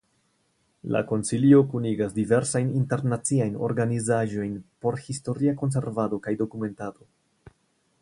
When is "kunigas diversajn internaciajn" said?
1.73-3.61